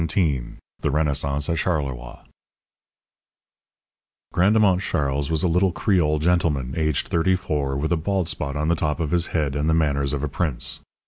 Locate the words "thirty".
7.09-7.35